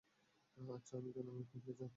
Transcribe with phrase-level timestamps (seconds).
[0.57, 1.89] আচ্ছা, আমি জানাবো, এখন, প্লিজ যাও।